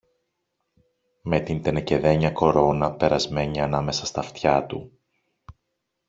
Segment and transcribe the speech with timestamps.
[1.21, 4.99] με την τενεκεδένια κορώνα περασμένη ανάμεσα στ' αυτιά του